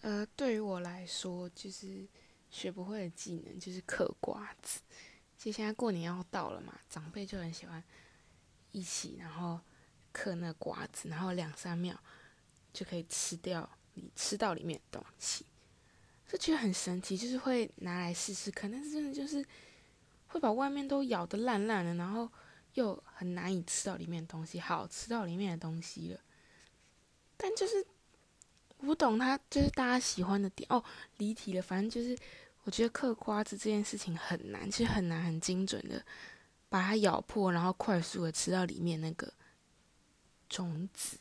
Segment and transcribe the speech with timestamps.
[0.00, 2.08] 呃，对于我来说，就是
[2.50, 4.80] 学不会的技能就是嗑瓜子。
[5.36, 7.82] 其实现在过年要到了嘛，长辈就很喜欢
[8.72, 9.60] 一起，然后
[10.12, 11.98] 嗑那瓜子，然后两三秒
[12.72, 15.46] 就可以吃掉你吃到里面的东西，
[16.26, 18.70] 就觉得很神奇，就是会拿来试试看。
[18.70, 19.44] 但是真的就是
[20.28, 22.30] 会把外面都咬得烂烂的，然后
[22.74, 26.20] 又很难以吃到里面的东西，好吃到里面的东西了。
[27.36, 27.86] 但就是
[28.82, 30.82] 我懂他，就是大家喜欢的点哦。
[31.18, 32.16] 离题了，反正就是
[32.64, 36.04] 我觉得嗑瓜子这件事情很难，其实很难很精准的
[36.68, 39.32] 把它咬破，然后快速的吃到里面那个
[40.48, 41.18] 种子。